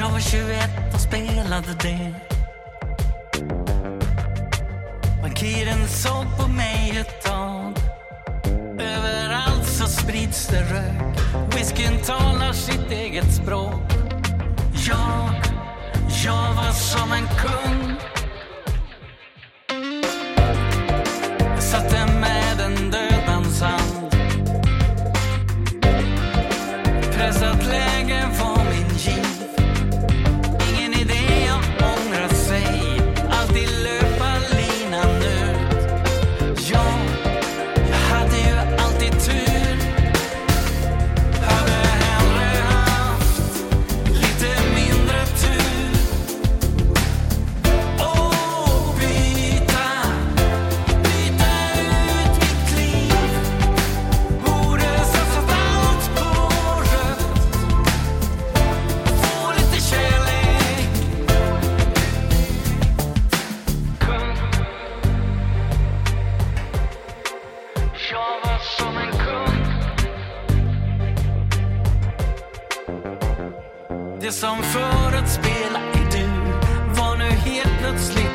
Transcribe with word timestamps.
Jag 0.00 0.10
var 0.10 0.20
21 0.20 0.94
och 0.94 1.00
spelade 1.00 1.74
det. 1.82 2.14
Bankiren 5.22 5.88
såg 5.88 6.26
på 6.38 6.48
mig 6.48 6.96
ett 7.00 7.22
tag. 7.22 7.74
Överallt 8.80 9.66
så 9.66 9.86
sprids 9.86 10.46
det 10.46 10.60
rök. 10.60 11.18
Whiskyn 11.54 11.98
talar 12.04 12.52
sitt 12.52 12.90
eget 12.90 13.34
språk. 13.34 13.92
Jag, 14.88 15.34
jag 16.24 16.54
var 16.54 16.72
som 16.72 17.12
en 17.12 17.26
kung. 17.26 17.94
Jag 21.54 21.62
satte 21.62 22.06
med 22.20 22.60
en 22.60 22.90
dödans 22.90 23.62
hand. 23.62 24.00
Det 74.22 74.32
som 74.32 74.62
förut 74.62 75.28
spela 75.28 75.80
i 75.94 76.18
dur 76.18 76.52
var 76.96 77.16
nu 77.16 77.24
helt 77.24 77.78
plötsligt 77.80 78.29